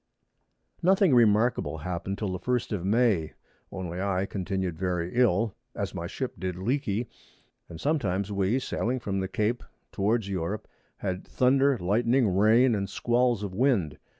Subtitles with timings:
[0.81, 3.33] Nothing remarkable happen'd till the 1st of May,
[3.71, 7.07] only I continued very ill, as my Ship did leaky,
[7.69, 10.67] and sometimes we [Sidenote: Sailing from the Cape towards Europe.]
[10.97, 13.99] had Thunder, Lightning, Rain, and Squalls of Wind.